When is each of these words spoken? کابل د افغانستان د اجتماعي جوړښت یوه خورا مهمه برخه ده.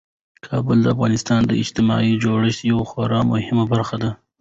کابل 0.47 0.77
د 0.83 0.87
افغانستان 0.95 1.41
د 1.45 1.51
اجتماعي 1.61 2.13
جوړښت 2.23 2.61
یوه 2.71 2.85
خورا 2.89 3.19
مهمه 3.31 3.63
برخه 3.73 3.95
ده. 4.03 4.11